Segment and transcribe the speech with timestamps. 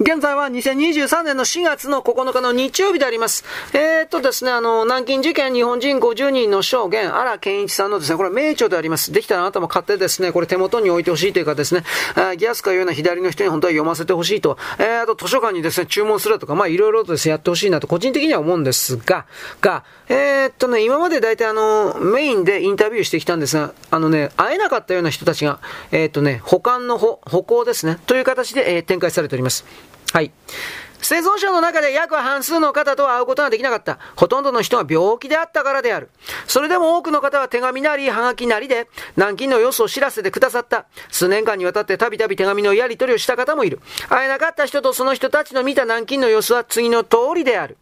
[0.00, 3.44] 現在は2023年の4月の9日の日曜日であります。
[3.72, 9.10] えー、っとですね、あの、南京事件日本人50人の証言、荒健一さんのですね、これ名著であります。
[9.10, 11.82] できたらあなたも買ってですね、これ手元に置いてほしいというかですね、
[12.14, 19.26] あギアスカいうような左の人に本当は読ませてほしいと、えー、あと図書館にですね、注文するとか、まあいろいろとですね、やってほしいなと個人的には思うんですが、
[19.60, 25.58] が、えー、っとね、今まで大体あの、メインでインタビューしてきたんですが、あのね、会えなかったような人たちが、
[25.90, 29.87] えー、っとね、保管の歩、歩行ですね、という形で、えー、展開されております。
[30.12, 30.32] はい。
[31.00, 33.98] 生存者の中で約半数の方とは会うことができなかった。
[34.16, 36.10] ほとんどの人は病気であったからである。
[36.46, 40.86] それでも多くの方は手紙なり、はがきなりで、南京の様子を知らせてくださった。
[41.10, 43.80] 数年間にわたってたびたび手紙のやり取りをした方もいる。
[44.08, 47.76] 会えなかった人とその人たちの見た南京の様子は次の通りである。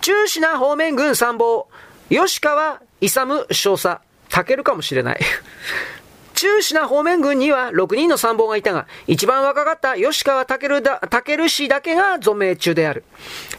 [0.00, 1.66] 中止な方面軍参謀、
[2.08, 5.20] 吉川勇少佐、たけるかもしれない。
[6.36, 13.04] 中止な方面軍には6人の参謀がいたが、一番若かった吉川健だ健氏だけが存命中である。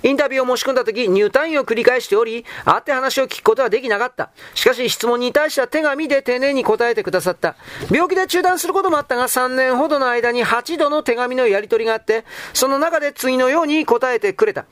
[0.04, 4.30] インタビューを申し込んだ時、入退院を繰り返しており、会って話を聞くことはできなかった。
[4.54, 7.56] しかし質問に対しては手紙で丁寧に答えてくださった。
[7.90, 14.66] 病気で中断することもあったが、3年ほどの間に8度の手紙のやり取りがあって、その中で次のように答えてくれた。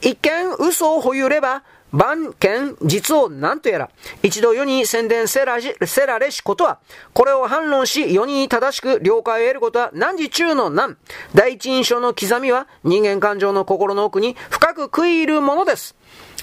[0.00, 1.62] 一見嘘を保有れば、
[1.94, 3.90] 万剣実を何とやら、
[4.24, 6.80] 一度世に宣伝せらせられしことは、
[7.12, 10.96] これを反論し世に正しく了解を得ることは何時中の何。
[11.34, 15.94] 第一印象の刻みは人間感情の心の奥に深く食い入るものです。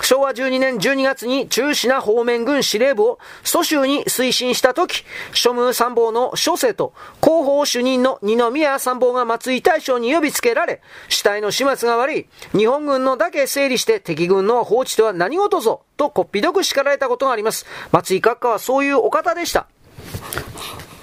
[0.02, 17.66] 昭和12年12月に中止な方面軍司令部を蘇州に推進したとき、庶務参謀の諸生と広報主任の二宮参謀が松井大将に呼びつけられ、死体の始末が悪い、日本軍のだけ整理して敵軍の放置とは何事ぞ、とこっぴどく叱られたことがあります。
[17.92, 19.67] 松井閣下はそういうお方でした。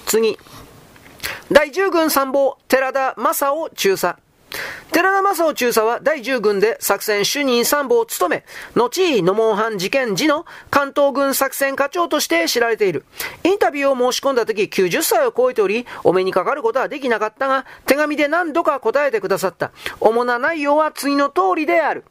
[0.06, 0.38] 次。
[1.50, 4.27] 第10軍参謀、寺田正夫中佐。
[4.90, 8.44] 寺田正夫中佐は第10軍で作戦主任参謀を務め、
[8.74, 13.04] 後、野門藩事件時の関東軍作戦課長として知られている。
[13.44, 19.72] インタビューを申し込んだ時90歳を超えており、お目にかかることはできなかったが、手紙で何度か答えてくださった。
[20.00, 22.04] 主な内容は次の通りである。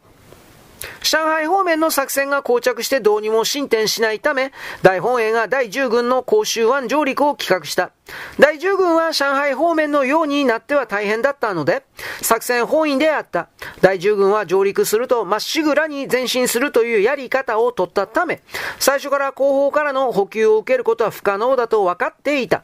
[1.02, 4.52] 上海方面の作戦が膠着してどうにも進展しないため、
[4.84, 7.92] 大本営が第10軍の甲州湾上陸を企画した。
[8.40, 11.84] 第10軍は上海方面のようになっては大変だったので、
[12.22, 13.50] 作戦本位であった。
[13.82, 18.42] 第10軍は上陸するとまっしぐらに前進するというやり方を取ったため、
[18.80, 22.64] 最初から後方からの補給を受けることは不可能だと分かっていた。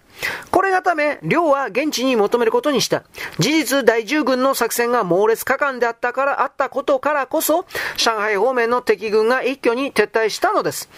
[0.51, 3.03] これがため、両は現地に求めることにした。
[3.39, 7.65] 事実、第10軍の作戦が猛烈果敢であったから、あったことからこそ、
[7.97, 10.89] 上海方面の敵軍が一挙に撤退したのです。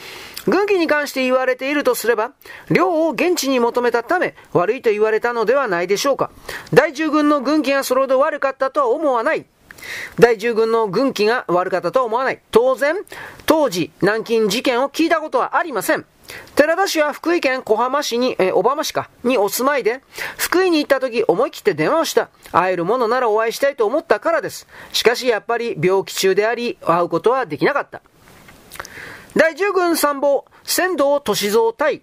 [0.47, 2.31] 軍機に関して言われているとすれば、
[2.69, 6.29] 両を現地に求めたため、悪いと言われたのではないでしょうか。
[6.73, 9.45] 第10軍の軍機がそれほど悪かったとは思わない。
[10.19, 12.39] 第10軍の軍機が悪かったとは思わない。
[12.51, 12.95] 当然、
[13.45, 16.05] 当時、南京事件を聞いたことはありません。
[16.55, 20.01] 寺田氏は福井県小浜市に、え小浜市か、にお住まいで、
[20.37, 22.29] 福井に行った時思い切って電話をした。
[22.51, 24.67] 会えるものならお会いしたいと思ったからです。
[24.91, 28.01] しかしやっぱり病気中であり、会うことはできなかった。
[29.37, 32.01] 第10軍参謀、仙道歳三隊。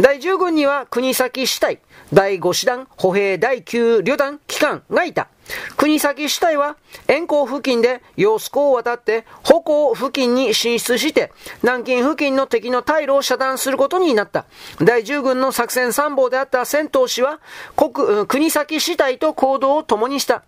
[0.00, 1.78] 第10軍には国崎死体、
[2.12, 5.28] 第5師団、歩兵第9旅団機関がいた。
[5.76, 11.30] 国崎死体は、遠行付近で洋子湖を渡って、歩行付近に進出して、
[11.62, 14.44] 南京付近の敵の退路を遮断することになった。
[14.80, 17.38] 第10軍の作戦参謀であった戦闘士は、
[17.76, 20.42] 国、国崎死体と行動を共にした。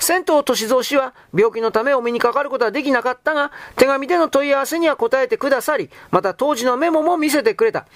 [0.00, 7.86] 仙頭歳三氏は病気のためお目にかかることはできなかったが、手紙での問い合わせには答えてくださり、また当時のメモも見せてくれた。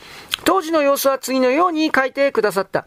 [0.44, 2.86] 当時の様子は次のように書いてくださった。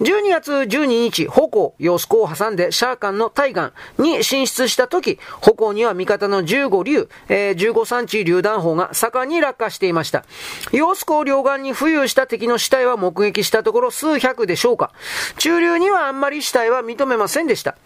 [0.00, 10.24] 12月12日、歩行、様子を挟んでシャーカンの対岸に進出した時、歩行には味方の15流、えー、15産地榴弾砲が盛んに落下していました。
[10.72, 14.92] 様子湖両岸に浮遊した敵の死体は目撃したところ数百でしょうか。
[15.38, 17.76] 中流にはあんまり死体は認めませんでした。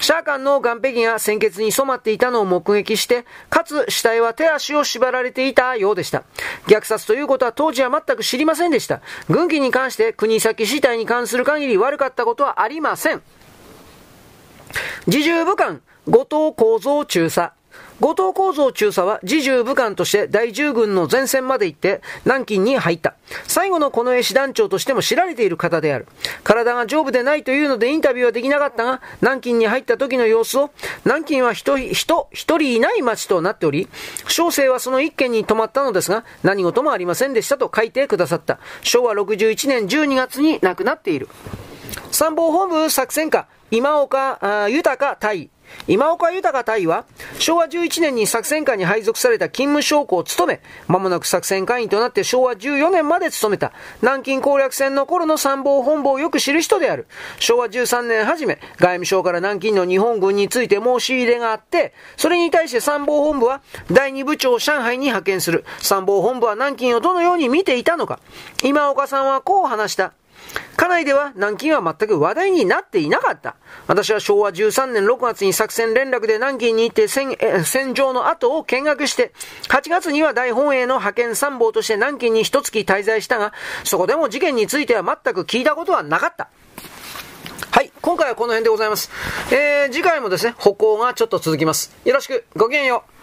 [0.00, 6.24] シャーカンの岸壁が鮮血に染まっていたのを目撃して、かつ死体は手足を縛られていたようでした。
[6.66, 9.00] 虐殺ということは当時は全く知りませんでした。
[9.28, 13.22] 軍機に関して国先死体に関する限り悪かったことはありません。
[15.06, 17.52] 自重武官、後藤構造中佐。
[18.00, 23.14] 後藤構造中佐は自重武官として第10軍の前線まで行って南京に入った。
[23.46, 26.06] 最後の近衛師団長としても知られている方である。
[26.42, 30.70] 体が丈夫でないというのでインタビューはできなかったが、南京に入った時の様子を、
[31.04, 33.88] 南京は人、人、一人いない町となっており、
[34.28, 38.58] 小生はその一軒に泊まったのですが、何事もありませんでしたと書いてくださった。
[38.82, 41.28] 昭和61年12月に亡くなっている。
[42.10, 45.50] 参謀本部作戦課、今岡豊隊、
[45.86, 47.04] 今岡豊隊は、
[47.38, 57.06] 昭和11年に作戦会に配属された勤務将校を務め、間もなく作戦会員となって昭和14年まで務めた、南京攻略戦の頃の参謀本部をよく知る人である。
[57.38, 63.60] 昭和13年初め、外務省から南京の日本軍について申し入れがあって、それに対して参謀本部は、
[63.90, 65.64] 第二部長を上海に派遣する。
[65.80, 68.20] 参謀本部は南京をどのように見ていたのか。
[68.62, 70.12] 今岡さんはこう話した。
[70.76, 73.56] 家内では南京は全く話題になっていなかった。
[73.86, 79.32] 私は昭和13年6月に作戦連絡で南京に行って戦戦場の後を見学して、
[79.68, 83.52] 8月には大本営の派遣参謀として南京に一月滞在したが、
[83.84, 86.48] そこでも事件については全く聞いたことはなかった。
[87.70, 89.10] はい、今回はこの辺でございます。
[89.50, 91.92] えー、次回もですね、歩行がちょっと続きます。
[92.04, 93.13] よろしく、ごきげんよう。